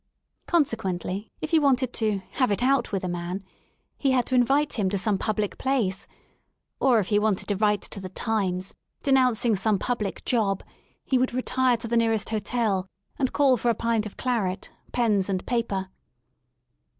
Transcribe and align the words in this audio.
Consequently 0.47 1.31
if 1.41 1.51
he 1.51 1.59
wanted 1.59 1.93
to 1.93 2.21
have 2.31 2.49
it 2.49 2.63
out 2.63 2.91
with" 2.91 3.03
a 3.03 3.07
man 3.07 3.43
he 3.99 4.09
had 4.09 4.25
to 4.25 4.33
invite 4.33 4.73
him 4.73 4.89
to 4.89 4.97
some 4.97 5.19
public 5.19 5.59
place, 5.59 6.07
or, 6.79 6.97
if 6.97 7.09
he 7.09 7.19
wanted 7.19 7.47
to 7.49 7.55
write 7.57 7.83
to 7.83 8.01
*^The 8.01 8.09
Times," 8.15 8.73
denouncing 9.03 9.55
some 9.55 9.77
public 9.77 10.25
job," 10.25 10.63
he 11.05 11.19
would 11.19 11.35
re 11.35 11.43
tire 11.43 11.77
to 11.77 11.87
the 11.87 11.97
nearest 11.97 12.29
hotel 12.31 12.87
and 13.19 13.31
call 13.31 13.57
for 13.57 13.69
a 13.69 13.75
pint 13.75 14.07
of 14.07 14.17
claret, 14.17 14.71
pens 14.91 15.29
and 15.29 15.45
paper. 15.45 15.89